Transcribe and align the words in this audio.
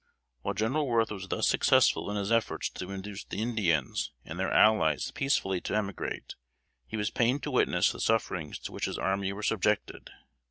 While 0.41 0.55
General 0.55 0.87
Worth 0.87 1.11
was 1.11 1.27
thus 1.27 1.47
successful 1.47 2.09
in 2.09 2.17
his 2.17 2.31
efforts 2.31 2.71
to 2.71 2.89
induce 2.89 3.23
the 3.23 3.39
Indians 3.39 4.11
and 4.25 4.39
their 4.39 4.51
allies 4.51 5.11
peacefully 5.11 5.61
to 5.61 5.77
emigrate, 5.77 6.33
he 6.87 6.97
was 6.97 7.11
pained 7.11 7.43
to 7.43 7.51
witness 7.51 7.91
the 7.91 7.99
sufferings 7.99 8.57
to 8.61 8.71
which 8.71 8.85
his 8.85 8.97
army 8.97 9.31
were 9.31 9.43
subjected. 9.43 10.09